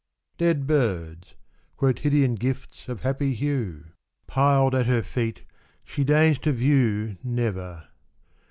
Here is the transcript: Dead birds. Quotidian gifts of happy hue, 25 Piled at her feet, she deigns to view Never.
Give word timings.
Dead 0.39 0.65
birds. 0.65 1.35
Quotidian 1.77 2.33
gifts 2.33 2.89
of 2.89 3.01
happy 3.01 3.35
hue, 3.35 3.81
25 4.25 4.25
Piled 4.25 4.73
at 4.73 4.87
her 4.87 5.03
feet, 5.03 5.43
she 5.83 6.03
deigns 6.03 6.39
to 6.39 6.51
view 6.51 7.17
Never. 7.23 7.83